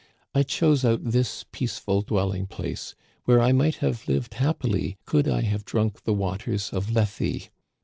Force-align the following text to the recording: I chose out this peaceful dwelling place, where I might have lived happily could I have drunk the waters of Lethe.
I 0.33 0.41
chose 0.41 0.83
out 0.83 1.01
this 1.03 1.45
peaceful 1.51 2.01
dwelling 2.01 2.47
place, 2.47 2.95
where 3.25 3.39
I 3.39 3.51
might 3.51 3.75
have 3.85 4.07
lived 4.07 4.33
happily 4.33 4.97
could 5.05 5.27
I 5.27 5.41
have 5.41 5.63
drunk 5.63 6.05
the 6.05 6.13
waters 6.15 6.71
of 6.71 6.89
Lethe. 6.89 7.49